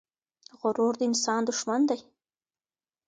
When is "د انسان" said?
0.99-1.41